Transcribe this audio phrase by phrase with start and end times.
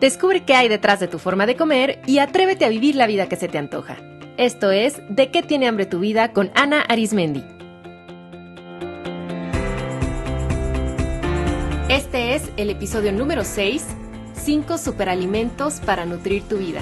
[0.00, 3.28] Descubre qué hay detrás de tu forma de comer y atrévete a vivir la vida
[3.28, 3.98] que se te antoja.
[4.38, 7.44] Esto es De qué tiene hambre tu vida con Ana Arismendi.
[11.90, 13.84] Este es el episodio número 6,
[14.32, 16.80] 5 superalimentos para nutrir tu vida.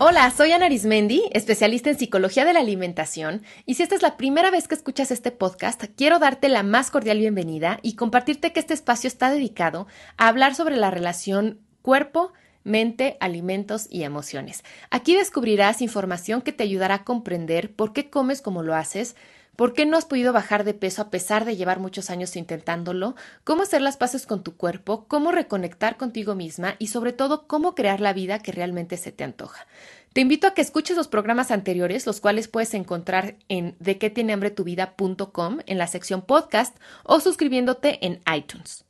[0.00, 4.16] Hola, soy Ana Arismendi, especialista en psicología de la alimentación, y si esta es la
[4.16, 8.60] primera vez que escuchas este podcast, quiero darte la más cordial bienvenida y compartirte que
[8.60, 14.62] este espacio está dedicado a hablar sobre la relación cuerpo, mente, alimentos y emociones.
[14.90, 19.16] Aquí descubrirás información que te ayudará a comprender por qué comes como lo haces,
[19.58, 23.16] ¿Por qué no has podido bajar de peso a pesar de llevar muchos años intentándolo?
[23.42, 25.06] ¿Cómo hacer las paces con tu cuerpo?
[25.08, 26.76] ¿Cómo reconectar contigo misma?
[26.78, 29.66] Y sobre todo, cómo crear la vida que realmente se te antoja.
[30.12, 34.10] Te invito a que escuches los programas anteriores, los cuales puedes encontrar en de qué
[34.10, 38.84] tiene hambre tu vida.com en la sección podcast o suscribiéndote en iTunes.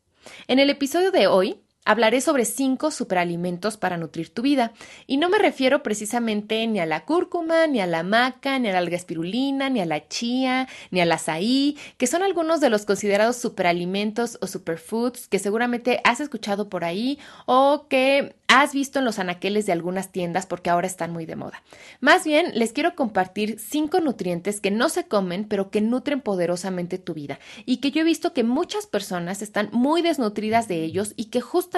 [0.48, 4.72] En el episodio de hoy hablaré sobre cinco superalimentos para nutrir tu vida.
[5.06, 8.72] Y no me refiero precisamente ni a la cúrcuma, ni a la maca, ni a
[8.72, 12.84] la alga espirulina, ni a la chía, ni al azaí, que son algunos de los
[12.84, 19.06] considerados superalimentos o superfoods que seguramente has escuchado por ahí o que has visto en
[19.06, 21.62] los anaqueles de algunas tiendas porque ahora están muy de moda.
[22.00, 26.98] Más bien, les quiero compartir cinco nutrientes que no se comen, pero que nutren poderosamente
[26.98, 31.14] tu vida y que yo he visto que muchas personas están muy desnutridas de ellos
[31.16, 31.77] y que justamente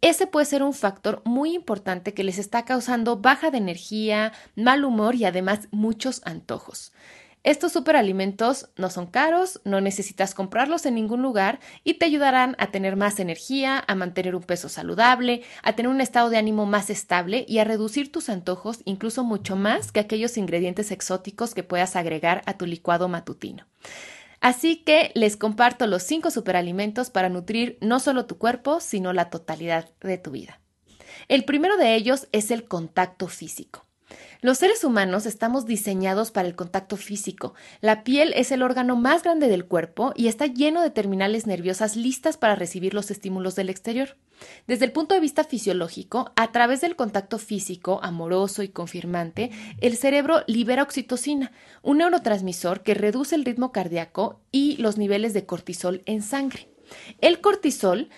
[0.00, 4.84] ese puede ser un factor muy importante que les está causando baja de energía, mal
[4.84, 6.92] humor y además muchos antojos.
[7.44, 12.70] Estos superalimentos no son caros, no necesitas comprarlos en ningún lugar y te ayudarán a
[12.70, 16.88] tener más energía, a mantener un peso saludable, a tener un estado de ánimo más
[16.88, 21.96] estable y a reducir tus antojos incluso mucho más que aquellos ingredientes exóticos que puedas
[21.96, 23.66] agregar a tu licuado matutino.
[24.42, 29.30] Así que les comparto los 5 superalimentos para nutrir no solo tu cuerpo, sino la
[29.30, 30.60] totalidad de tu vida.
[31.28, 33.86] El primero de ellos es el contacto físico.
[34.40, 37.54] Los seres humanos estamos diseñados para el contacto físico.
[37.80, 41.96] La piel es el órgano más grande del cuerpo y está lleno de terminales nerviosas
[41.96, 44.16] listas para recibir los estímulos del exterior.
[44.66, 49.50] Desde el punto de vista fisiológico, a través del contacto físico, amoroso y confirmante,
[49.80, 51.52] el cerebro libera oxitocina,
[51.82, 56.68] un neurotransmisor que reduce el ritmo cardíaco y los niveles de cortisol en sangre.
[57.20, 58.08] El cortisol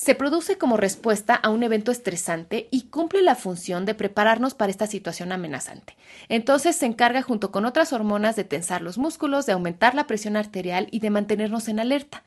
[0.00, 4.70] se produce como respuesta a un evento estresante y cumple la función de prepararnos para
[4.70, 5.94] esta situación amenazante.
[6.30, 10.38] Entonces se encarga junto con otras hormonas de tensar los músculos, de aumentar la presión
[10.38, 12.22] arterial y de mantenernos en alerta.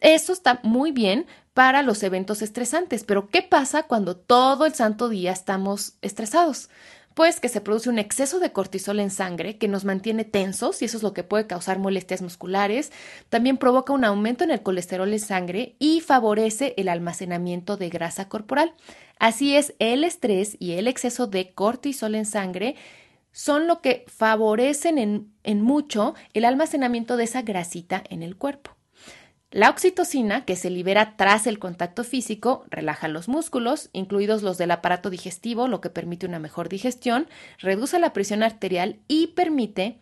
[0.00, 5.08] Eso está muy bien para los eventos estresantes, pero ¿qué pasa cuando todo el santo
[5.08, 6.70] día estamos estresados?
[7.16, 10.84] Pues que se produce un exceso de cortisol en sangre que nos mantiene tensos y
[10.84, 12.92] eso es lo que puede causar molestias musculares.
[13.30, 18.28] También provoca un aumento en el colesterol en sangre y favorece el almacenamiento de grasa
[18.28, 18.74] corporal.
[19.18, 22.76] Así es, el estrés y el exceso de cortisol en sangre
[23.32, 28.75] son lo que favorecen en, en mucho el almacenamiento de esa grasita en el cuerpo.
[29.50, 34.72] La oxitocina, que se libera tras el contacto físico, relaja los músculos, incluidos los del
[34.72, 40.00] aparato digestivo, lo que permite una mejor digestión, reduce la presión arterial y permite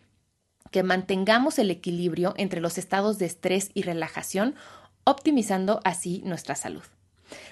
[0.71, 4.55] que mantengamos el equilibrio entre los estados de estrés y relajación,
[5.03, 6.83] optimizando así nuestra salud.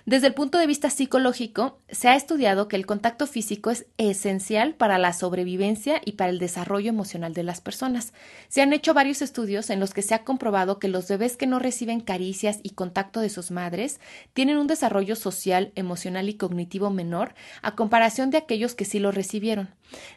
[0.05, 4.75] Desde el punto de vista psicológico, se ha estudiado que el contacto físico es esencial
[4.75, 8.13] para la sobrevivencia y para el desarrollo emocional de las personas.
[8.49, 11.47] Se han hecho varios estudios en los que se ha comprobado que los bebés que
[11.47, 13.99] no reciben caricias y contacto de sus madres
[14.33, 19.11] tienen un desarrollo social, emocional y cognitivo menor a comparación de aquellos que sí lo
[19.11, 19.69] recibieron.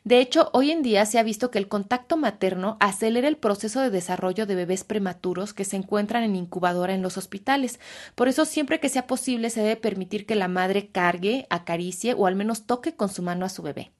[0.04, 3.80] De hecho, hoy en día se ha visto que el contacto materno acelera el proceso
[3.80, 7.80] de desarrollo de bebés prematuros que se encuentran en incubadora en los hospitales.
[8.14, 12.26] Por eso, siempre que sea posible, se debe permitir que la madre cargue, acaricie o
[12.26, 13.92] al menos toque con su mano a su bebé.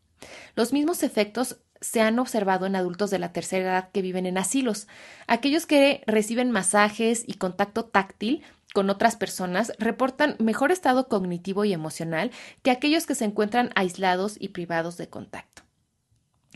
[0.54, 4.38] Los mismos efectos se han observado en adultos de la tercera edad que viven en
[4.38, 4.88] asilos.
[5.26, 8.42] Aquellos que reciben masajes y contacto táctil
[8.72, 12.30] con otras personas reportan mejor estado cognitivo y emocional
[12.62, 15.65] que aquellos que se encuentran aislados y privados de contacto.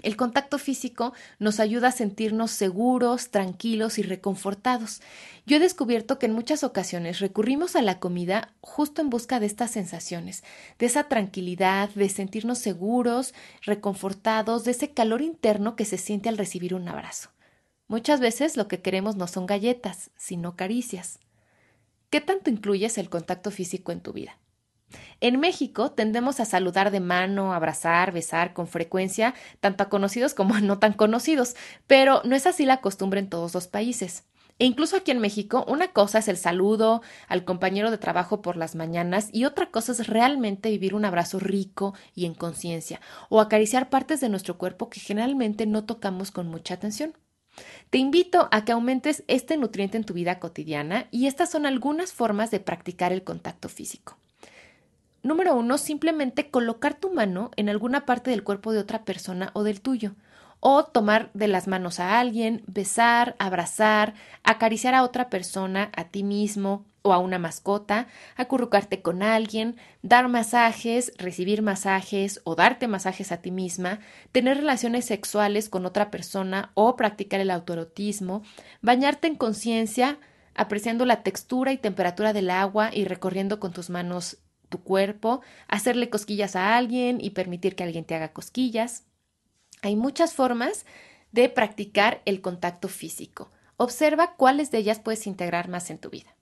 [0.02, 5.00] El contacto físico nos ayuda a sentirnos seguros, tranquilos y reconfortados.
[5.46, 9.46] Yo he descubierto que en muchas ocasiones recurrimos a la comida justo en busca de
[9.46, 10.42] estas sensaciones,
[10.78, 16.38] de esa tranquilidad, de sentirnos seguros, reconfortados, de ese calor interno que se siente al
[16.38, 17.30] recibir un abrazo.
[17.88, 21.18] Muchas veces lo que queremos no son galletas, sino caricias.
[22.08, 24.39] ¿Qué tanto incluyes el contacto físico en tu vida?
[25.20, 30.54] En México tendemos a saludar de mano, abrazar, besar con frecuencia, tanto a conocidos como
[30.54, 31.56] a no tan conocidos,
[31.86, 34.24] pero no es así la costumbre en todos los países.
[34.60, 38.58] E incluso aquí en México, una cosa es el saludo al compañero de trabajo por
[38.58, 43.00] las mañanas y otra cosa es realmente vivir un abrazo rico y en conciencia,
[43.30, 47.14] o acariciar partes de nuestro cuerpo que generalmente no tocamos con mucha atención.
[47.88, 52.12] Te invito a que aumentes este nutriente en tu vida cotidiana y estas son algunas
[52.12, 54.18] formas de practicar el contacto físico.
[55.22, 59.62] Número uno, simplemente colocar tu mano en alguna parte del cuerpo de otra persona o
[59.64, 60.14] del tuyo.
[60.60, 64.14] O tomar de las manos a alguien, besar, abrazar,
[64.44, 70.28] acariciar a otra persona, a ti mismo o a una mascota, acurrucarte con alguien, dar
[70.28, 74.00] masajes, recibir masajes o darte masajes a ti misma,
[74.32, 78.42] tener relaciones sexuales con otra persona o practicar el autoerotismo,
[78.82, 80.18] bañarte en conciencia,
[80.54, 84.38] apreciando la textura y temperatura del agua y recorriendo con tus manos
[84.70, 89.04] tu cuerpo, hacerle cosquillas a alguien y permitir que alguien te haga cosquillas,
[89.82, 90.86] hay muchas formas
[91.32, 93.50] de practicar el contacto físico.
[93.76, 96.34] Observa cuáles de ellas puedes integrar más en tu vida.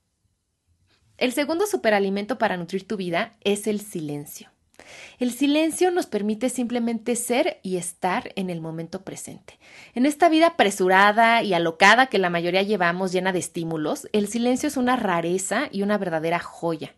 [1.16, 4.50] El segundo superalimento para nutrir tu vida es el silencio.
[5.18, 9.58] El silencio nos permite simplemente ser y estar en el momento presente.
[9.94, 14.68] En esta vida apresurada y alocada que la mayoría llevamos llena de estímulos, el silencio
[14.68, 16.94] es una rareza y una verdadera joya.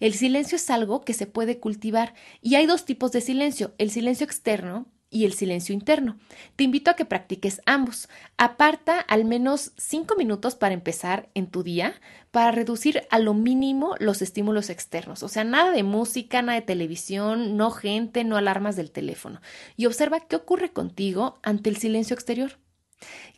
[0.00, 3.90] El silencio es algo que se puede cultivar y hay dos tipos de silencio, el
[3.90, 6.16] silencio externo y el silencio interno.
[6.56, 8.08] Te invito a que practiques ambos.
[8.38, 12.00] Aparta al menos cinco minutos para empezar en tu día
[12.32, 15.22] para reducir a lo mínimo los estímulos externos.
[15.22, 19.40] O sea, nada de música, nada de televisión, no gente, no alarmas del teléfono.
[19.76, 22.58] Y observa qué ocurre contigo ante el silencio exterior.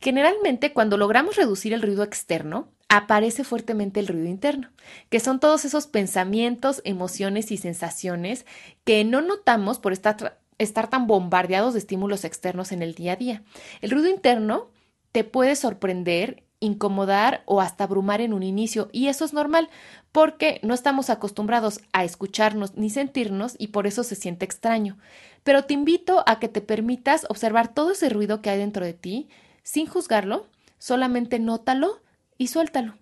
[0.01, 4.71] Generalmente, cuando logramos reducir el ruido externo, aparece fuertemente el ruido interno,
[5.09, 8.47] que son todos esos pensamientos, emociones y sensaciones
[8.85, 13.17] que no notamos por estar estar tan bombardeados de estímulos externos en el día a
[13.17, 13.43] día.
[13.81, 14.69] El ruido interno
[15.13, 19.69] te puede sorprender, incomodar o hasta abrumar en un inicio y eso es normal
[20.13, 24.99] porque no estamos acostumbrados a escucharnos ni sentirnos y por eso se siente extraño.
[25.43, 28.95] Pero te invito a que te permitas observar todo ese ruido que hay dentro de
[28.95, 29.29] ti
[29.63, 30.47] sin juzgarlo,
[30.79, 32.01] solamente nótalo
[32.39, 32.95] y suéltalo.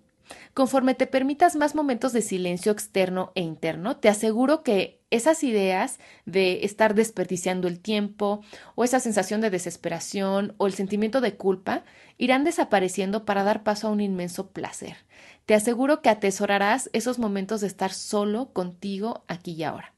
[0.53, 5.99] Conforme te permitas más momentos de silencio externo e interno, te aseguro que esas ideas
[6.25, 8.41] de estar desperdiciando el tiempo
[8.75, 11.83] o esa sensación de desesperación o el sentimiento de culpa
[12.17, 14.97] irán desapareciendo para dar paso a un inmenso placer.
[15.45, 19.93] Te aseguro que atesorarás esos momentos de estar solo contigo aquí y ahora.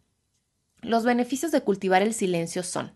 [0.82, 2.92] Los beneficios de cultivar el silencio son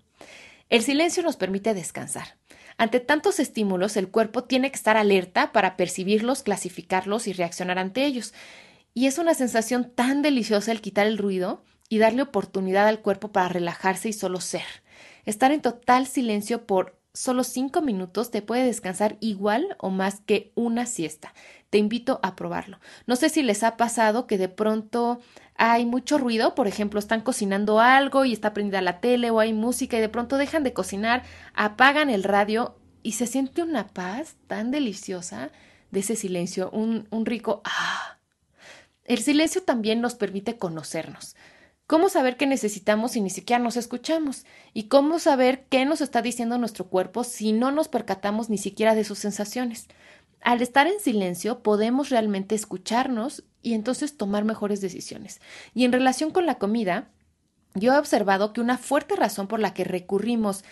[0.69, 2.37] el silencio nos permite descansar.
[2.79, 8.05] Ante tantos estímulos, el cuerpo tiene que estar alerta para percibirlos, clasificarlos y reaccionar ante
[8.05, 8.33] ellos.
[8.93, 13.33] Y es una sensación tan deliciosa el quitar el ruido y darle oportunidad al cuerpo
[13.33, 14.63] para relajarse y solo ser.
[15.25, 20.51] Estar en total silencio por solo cinco minutos te puede descansar igual o más que
[20.55, 21.33] una siesta.
[21.69, 22.79] Te invito a probarlo.
[23.07, 25.19] No sé si les ha pasado que de pronto
[25.55, 29.53] hay mucho ruido, por ejemplo, están cocinando algo y está prendida la tele o hay
[29.53, 31.23] música y de pronto dejan de cocinar,
[31.53, 35.51] apagan el radio y se siente una paz tan deliciosa
[35.91, 38.17] de ese silencio, un, un rico ah.
[39.03, 41.35] El silencio también nos permite conocernos.
[41.89, 44.45] ¿Cómo saber qué necesitamos si ni siquiera nos escuchamos?
[44.75, 48.93] ¿Y cómo saber qué nos está diciendo nuestro cuerpo si no nos percatamos ni siquiera
[48.93, 49.87] de sus sensaciones?
[50.41, 55.41] Al estar en silencio podemos realmente escucharnos y entonces tomar mejores decisiones.
[55.73, 57.09] Y en relación con la comida,
[57.73, 60.63] yo he observado que una fuerte razón por la que recurrimos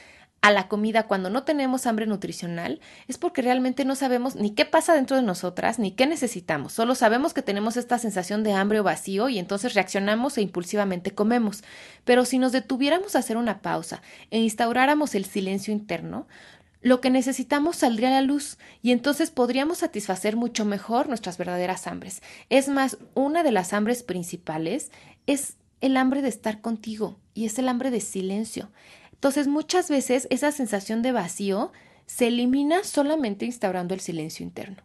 [0.47, 4.63] a la comida cuando no tenemos hambre nutricional es porque realmente no sabemos ni qué
[4.63, 6.71] pasa dentro de nosotras ni qué necesitamos.
[6.71, 11.11] Solo sabemos que tenemos esta sensación de hambre o vacío y entonces reaccionamos e impulsivamente
[11.11, 11.65] comemos.
[12.05, 14.01] Pero si nos detuviéramos a hacer una pausa
[14.31, 16.27] e instauráramos el silencio interno,
[16.81, 21.87] lo que necesitamos saldría a la luz y entonces podríamos satisfacer mucho mejor nuestras verdaderas
[21.87, 22.21] hambres.
[22.49, 24.91] Es más, una de las hambres principales
[25.25, 28.71] es el hambre de estar contigo y es el hambre de silencio.
[29.17, 31.71] Entonces muchas veces esa sensación de vacío
[32.05, 34.83] se elimina solamente instaurando el silencio interno.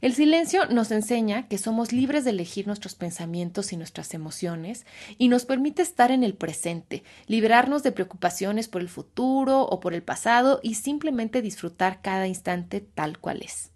[0.00, 4.84] El silencio nos enseña que somos libres de elegir nuestros pensamientos y nuestras emociones
[5.16, 9.94] y nos permite estar en el presente, liberarnos de preocupaciones por el futuro o por
[9.94, 13.70] el pasado y simplemente disfrutar cada instante tal cual es.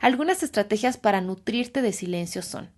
[0.00, 2.70] Algunas estrategias para nutrirte de silencio son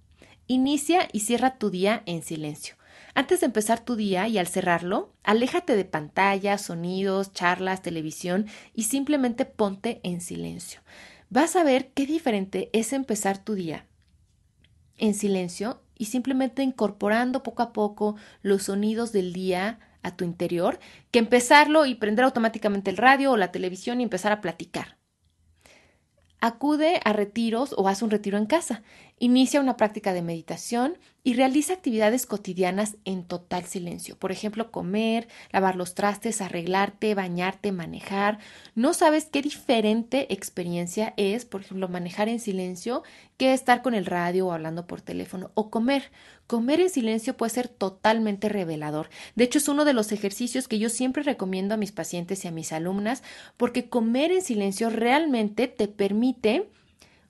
[0.47, 2.76] Inicia y cierra tu día en silencio.
[3.16, 8.85] Antes de empezar tu día y al cerrarlo, aléjate de pantallas, sonidos, charlas, televisión y
[8.85, 10.82] simplemente ponte en silencio
[11.28, 13.87] vas a ver qué diferente es empezar tu día
[14.99, 20.78] en silencio y simplemente incorporando poco a poco los sonidos del día a tu interior
[21.11, 24.96] que empezarlo y prender automáticamente el radio o la televisión y empezar a platicar.
[26.40, 28.82] Acude a retiros o haz un retiro en casa.
[29.18, 34.14] Inicia una práctica de meditación y realiza actividades cotidianas en total silencio.
[34.18, 38.38] Por ejemplo, comer, lavar los trastes, arreglarte, bañarte, manejar.
[38.75, 43.04] No sabes qué diferente experiencia es, por ejemplo, manejar en silencio
[43.38, 46.11] que estar con el radio o hablando por teléfono o comer.
[46.46, 49.08] Comer en silencio puede ser totalmente revelador.
[49.35, 52.49] De hecho, es uno de los ejercicios que yo siempre recomiendo a mis pacientes y
[52.49, 53.23] a mis alumnas
[53.56, 56.68] porque comer en silencio realmente te permite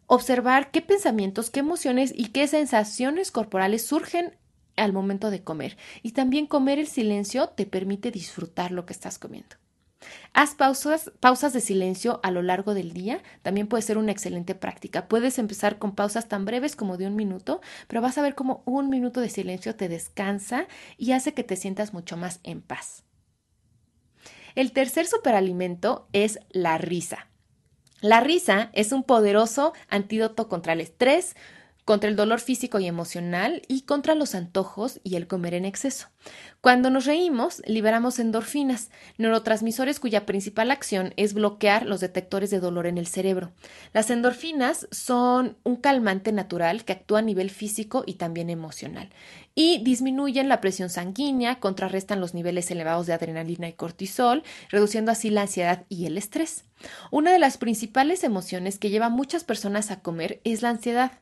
[0.06, 4.36] observar qué pensamientos, qué emociones y qué sensaciones corporales surgen
[4.76, 5.76] al momento de comer.
[6.02, 9.56] Y también comer el silencio te permite disfrutar lo que estás comiendo.
[10.32, 15.08] Haz pausas, de silencio a lo largo del día, también puede ser una excelente práctica.
[15.08, 18.62] Puedes empezar con pausas tan breves como de un minuto, pero vas a ver cómo
[18.66, 23.04] un minuto de silencio te descansa y hace que te sientas mucho más en paz.
[24.54, 27.28] El tercer superalimento es la risa.
[28.00, 31.34] La risa es un poderoso antídoto contra el estrés,
[31.86, 36.08] contra el dolor físico y emocional y contra los antojos y el comer en exceso.
[36.60, 42.86] Cuando nos reímos, liberamos endorfinas, neurotransmisores cuya principal acción es bloquear los detectores de dolor
[42.86, 43.52] en el cerebro.
[43.94, 49.08] Las endorfinas son un calmante natural que actúa a nivel físico y también emocional
[49.58, 55.30] y disminuyen la presión sanguínea, contrarrestan los niveles elevados de adrenalina y cortisol, reduciendo así
[55.30, 56.64] la ansiedad y el estrés.
[57.10, 61.12] Una de las principales emociones que lleva a muchas personas a comer es la ansiedad.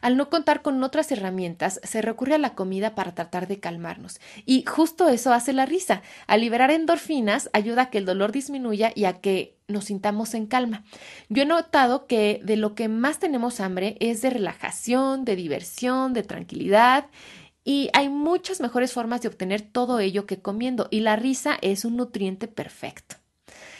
[0.00, 4.20] Al no contar con otras herramientas, se recurre a la comida para tratar de calmarnos.
[4.46, 6.02] Y justo eso hace la risa.
[6.26, 10.46] Al liberar endorfinas, ayuda a que el dolor disminuya y a que nos sintamos en
[10.46, 10.84] calma.
[11.28, 16.14] Yo he notado que de lo que más tenemos hambre es de relajación, de diversión,
[16.14, 17.06] de tranquilidad.
[17.64, 21.84] Y hay muchas mejores formas de obtener todo ello que comiendo, y la risa es
[21.84, 23.16] un nutriente perfecto.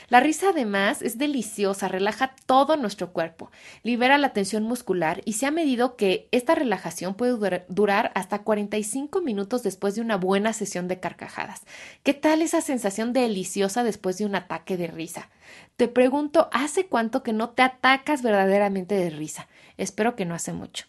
[0.09, 3.51] La risa además es deliciosa, relaja todo nuestro cuerpo,
[3.83, 9.21] libera la tensión muscular y se ha medido que esta relajación puede durar hasta 45
[9.21, 11.61] minutos después de una buena sesión de carcajadas.
[12.05, 15.29] ¿Qué tal esa sensación deliciosa después de un ataque de risa?
[15.77, 19.47] Te pregunto, ¿hace cuánto que no te atacas verdaderamente de risa?
[19.77, 20.87] Espero que no hace mucho.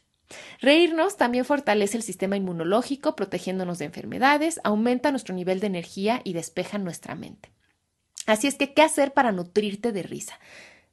[0.61, 6.31] Reírnos también fortalece el sistema inmunológico, protegiéndonos de enfermedades, aumenta nuestro nivel de energía y
[6.31, 7.49] despeja nuestra mente.
[8.29, 10.39] Así es que, ¿qué hacer para nutrirte de risa?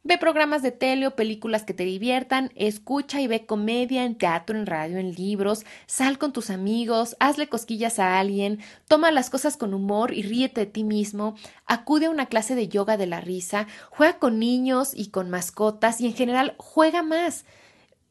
[0.05, 4.57] Ve programas de tele o películas que te diviertan, escucha y ve comedia en teatro,
[4.57, 9.59] en radio, en libros, sal con tus amigos, hazle cosquillas a alguien, toma las cosas
[9.59, 13.21] con humor y ríete de ti mismo, acude a una clase de yoga de la
[13.21, 17.45] risa, juega con niños y con mascotas y en general juega más.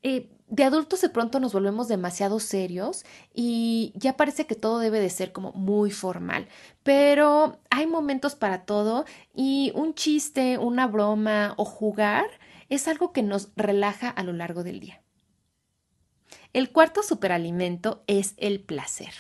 [0.04, 5.00] Eh, de adultos de pronto nos volvemos demasiado serios y ya parece que todo debe
[5.00, 6.48] de ser como muy formal,
[6.84, 12.26] pero hay momentos para todo y un chiste, una broma o jugar
[12.70, 15.02] es algo que nos relaja a lo largo del día.
[16.54, 19.14] El cuarto superalimento es el placer.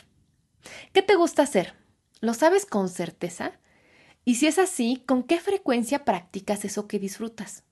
[0.94, 1.74] ¿Qué te gusta hacer?
[2.22, 3.60] ¿Lo sabes con certeza?
[4.24, 7.63] Y si es así, ¿con qué frecuencia practicas eso que disfrutas?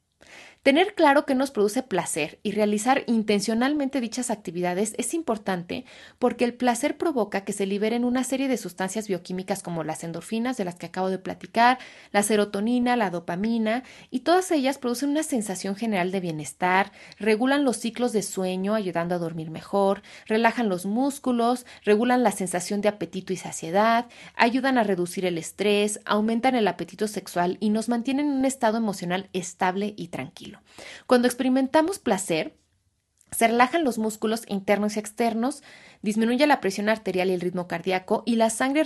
[0.64, 5.84] Tener claro qué nos produce placer y realizar intencionalmente dichas actividades es importante
[6.20, 10.56] porque el placer provoca que se liberen una serie de sustancias bioquímicas como las endorfinas
[10.56, 11.80] de las que acabo de platicar,
[12.14, 17.76] la serotonina, la dopamina, y todas ellas producen una sensación general de bienestar, regulan los
[17.76, 23.34] ciclos de sueño ayudando a dormir mejor, relajan los músculos, regulan la sensación de apetito
[23.34, 24.06] y saciedad,
[24.38, 28.78] ayudan a reducir el estrés, aumentan el apetito sexual y nos mantienen en un estado
[28.78, 30.53] emocional estable y tranquilo.
[31.08, 32.58] Cuando experimentamos placer,
[33.34, 35.64] se relajan los músculos internos y externos,
[36.02, 38.84] disminuye la presión arterial y el ritmo cardíaco y la sangre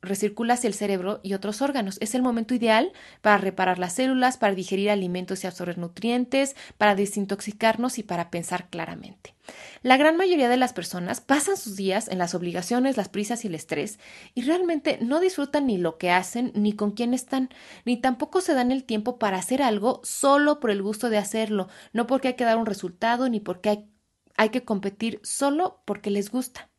[0.00, 1.98] recircula hacia el cerebro y otros órganos.
[2.00, 6.94] Es el momento ideal para reparar las células, para digerir alimentos y absorber nutrientes, para
[6.94, 9.34] desintoxicarnos y para pensar claramente.
[9.82, 13.48] La gran mayoría de las personas pasan sus días en las obligaciones, las prisas y
[13.48, 13.98] el estrés
[14.34, 17.50] y realmente no disfrutan ni lo que hacen, ni con quién están,
[17.84, 21.68] ni tampoco se dan el tiempo para hacer algo solo por el gusto de hacerlo,
[21.92, 23.88] no porque hay que dar un resultado ni porque hay,
[24.36, 26.70] hay que competir, solo porque les gusta.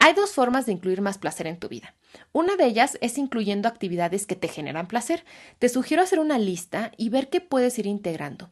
[0.00, 1.96] Hay dos formas de incluir más placer en tu vida.
[2.32, 5.24] Una de ellas es incluyendo actividades que te generan placer.
[5.58, 8.50] Te sugiero hacer una lista y ver qué puedes ir integrando.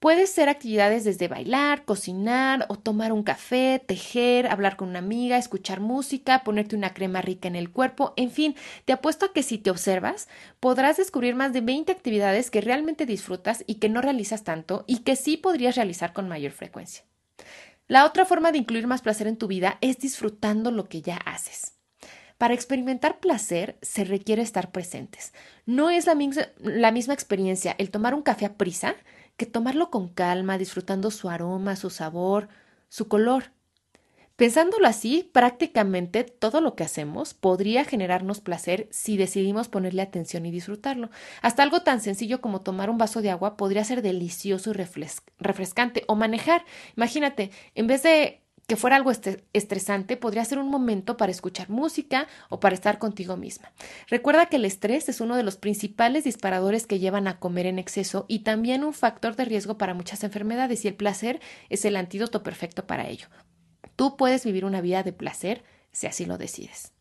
[0.00, 5.36] Puede ser actividades desde bailar, cocinar o tomar un café, tejer, hablar con una amiga,
[5.36, 9.42] escuchar música, ponerte una crema rica en el cuerpo, en fin, te apuesto a que
[9.42, 10.26] si te observas
[10.58, 15.00] podrás descubrir más de 20 actividades que realmente disfrutas y que no realizas tanto y
[15.00, 17.04] que sí podrías realizar con mayor frecuencia.
[17.86, 21.16] La otra forma de incluir más placer en tu vida es disfrutando lo que ya
[21.18, 21.74] haces.
[22.38, 25.34] Para experimentar placer se requiere estar presentes.
[25.66, 28.96] No es la, misma experiencia el tomar un café a prisa
[29.40, 32.50] que tomarlo con calma, disfrutando su aroma, su sabor,
[32.90, 33.52] su color.
[34.36, 40.50] Pensándolo así, prácticamente todo lo que hacemos podría generarnos placer si decidimos ponerle atención y
[40.50, 41.08] disfrutarlo.
[41.40, 44.74] Hasta algo tan sencillo como tomar un vaso de agua podría ser delicioso y
[45.38, 46.04] refrescante.
[46.06, 46.66] O manejar.
[46.94, 49.10] Imagínate, en vez de que fuera algo
[49.52, 53.72] estresante, podría ser un momento para escuchar música o para estar contigo misma.
[54.06, 57.80] Recuerda que el estrés es uno de los principales disparadores que llevan a comer en
[57.80, 61.96] exceso y también un factor de riesgo para muchas enfermedades y el placer es el
[61.96, 63.26] antídoto perfecto para ello.
[63.96, 66.92] Tú puedes vivir una vida de placer si así lo decides.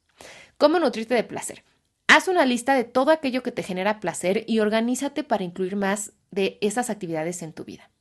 [0.57, 1.63] ¿Cómo nutrirte de placer?
[2.07, 6.13] Haz una lista de todo aquello que te genera placer y organízate para incluir más
[6.31, 7.91] de esas actividades en tu vida.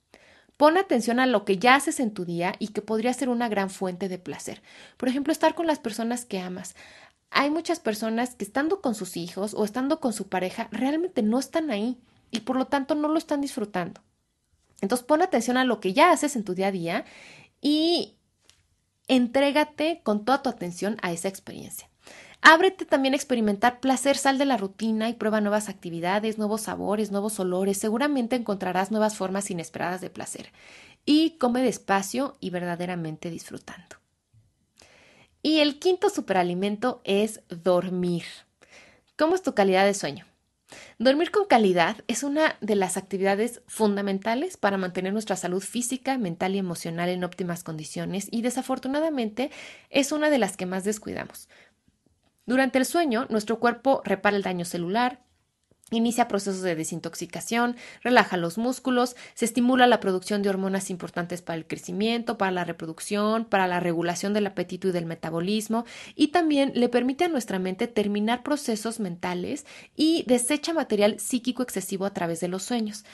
[0.59, 3.49] Pon atención a lo que ya haces en tu día y que podría ser una
[3.49, 4.61] gran fuente de placer.
[4.99, 6.77] Por ejemplo, estar con las personas que amas.
[7.31, 11.39] Hay muchas personas que estando con sus hijos o estando con su pareja realmente no
[11.39, 11.99] están ahí
[12.31, 14.03] y por lo tanto no lo están disfrutando.
[14.83, 17.05] Entonces pon atención a lo que ya haces en tu día a día
[17.63, 18.19] y
[19.09, 21.88] Entrégate con toda tu atención a esa experiencia.
[22.41, 27.11] Ábrete también a experimentar placer, sal de la rutina y prueba nuevas actividades, nuevos sabores,
[27.11, 27.79] nuevos olores.
[27.79, 30.53] Seguramente encontrarás nuevas formas inesperadas de placer.
[31.05, 33.97] Y come despacio y verdaderamente disfrutando.
[35.43, 38.25] Y el quinto superalimento es dormir.
[39.17, 40.27] ¿Cómo es tu calidad de sueño?
[40.99, 46.55] Dormir con calidad es una de las actividades fundamentales para mantener nuestra salud física, mental
[46.55, 49.51] y emocional en óptimas condiciones y desafortunadamente
[49.91, 51.49] es una de las que más descuidamos.
[52.49, 55.21] Durante el sueño, nuestro cuerpo repara el daño celular,
[55.91, 61.57] Inicia procesos de desintoxicación, relaja los músculos, se estimula la producción de hormonas importantes para
[61.57, 66.73] el crecimiento, para la reproducción, para la regulación del apetito y del metabolismo, y también
[66.75, 69.65] le permite a nuestra mente terminar procesos mentales
[69.97, 73.07] y desecha material psíquico excesivo a través de los sueños.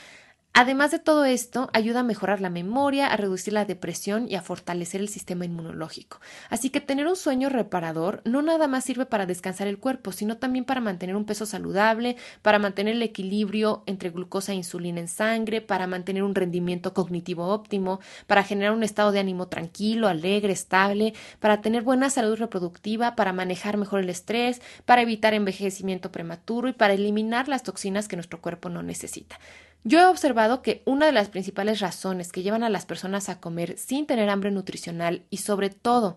[0.56, 4.40] Además de todo esto, ayuda a mejorar la memoria, a reducir la depresión y a
[4.40, 6.20] fortalecer el sistema inmunológico.
[6.48, 10.36] Así que tener un sueño reparador no nada más sirve para descansar el cuerpo, sino
[10.36, 15.08] también para mantener un peso saludable, para mantener el equilibrio entre glucosa e insulina en
[15.08, 20.52] sangre, para mantener un rendimiento cognitivo óptimo, para generar un estado de ánimo tranquilo, alegre,
[20.52, 26.68] estable, para tener buena salud reproductiva, para manejar mejor el estrés, para evitar envejecimiento prematuro
[26.68, 29.40] y para eliminar las toxinas que nuestro cuerpo no necesita.
[29.86, 33.38] Yo he observado que una de las principales razones que llevan a las personas a
[33.38, 36.16] comer sin tener hambre nutricional y sobre todo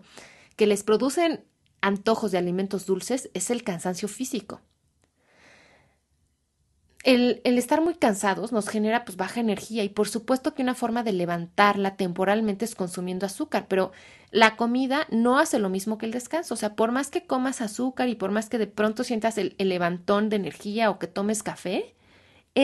[0.56, 1.44] que les producen
[1.82, 4.62] antojos de alimentos dulces es el cansancio físico.
[7.04, 11.02] El, estar muy cansados nos genera pues baja energía y por supuesto que una forma
[11.02, 13.92] de levantarla temporalmente es consumiendo azúcar, pero
[14.30, 16.54] la comida no hace lo mismo que el descanso.
[16.54, 19.54] O sea, por más que comas azúcar y por más que de pronto sientas el
[19.58, 21.94] levantón de energía o que tomes café,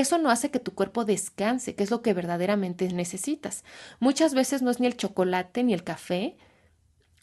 [0.01, 3.65] eso no hace que tu cuerpo descanse, que es lo que verdaderamente necesitas.
[4.01, 6.37] Muchas veces no es ni el chocolate ni el café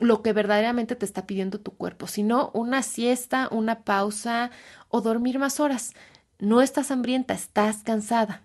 [0.02, 4.50] lo que verdaderamente te está pidiendo tu cuerpo, sino una siesta, una pausa
[4.90, 5.94] o dormir más horas.
[6.40, 8.42] No estás hambrienta, estás cansada.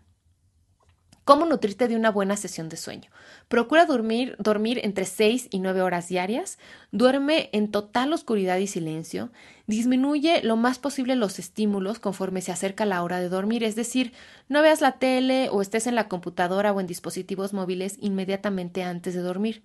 [1.27, 3.11] ¿Cómo nutrirte de una buena sesión de sueño?
[3.49, 6.57] Procura dormir, dormir entre 6 y 9 horas diarias,
[6.93, 9.33] duerme en total oscuridad y silencio,
[9.67, 14.13] disminuye lo más posible los estímulos conforme se acerca la hora de dormir, es decir,
[14.49, 19.13] no veas la tele o estés en la computadora o en dispositivos móviles inmediatamente antes
[19.13, 19.65] de dormir.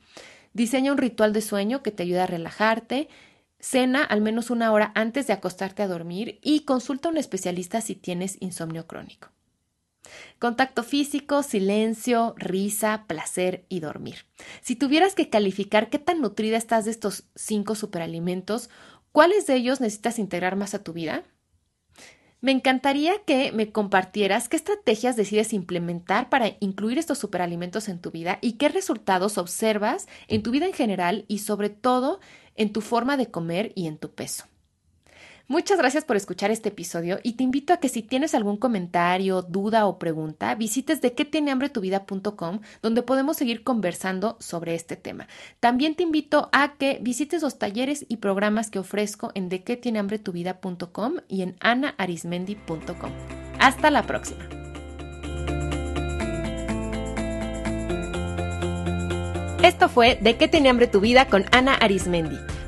[0.53, 3.07] Diseña un ritual de sueño que te ayude a relajarte,
[3.59, 7.81] cena al menos una hora antes de acostarte a dormir y consulta a un especialista
[7.81, 9.29] si tienes insomnio crónico.
[10.39, 14.25] Contacto físico, silencio, risa, placer y dormir.
[14.61, 18.69] Si tuvieras que calificar qué tan nutrida estás de estos cinco superalimentos,
[19.11, 21.23] ¿cuáles de ellos necesitas integrar más a tu vida?
[22.41, 28.09] Me encantaría que me compartieras qué estrategias decides implementar para incluir estos superalimentos en tu
[28.09, 32.19] vida y qué resultados observas en tu vida en general y sobre todo
[32.55, 34.45] en tu forma de comer y en tu peso.
[35.47, 39.41] Muchas gracias por escuchar este episodio y te invito a que si tienes algún comentario,
[39.41, 44.75] duda o pregunta, visites de qué tiene hambre tu vida.com donde podemos seguir conversando sobre
[44.75, 45.27] este tema.
[45.59, 49.77] También te invito a que visites los talleres y programas que ofrezco en de qué
[49.77, 53.11] tiene hambre tu vida.com y en anaarismendi.com.
[53.59, 54.47] Hasta la próxima.
[59.63, 62.37] Esto fue De qué tiene hambre tu vida con Ana Arismendi.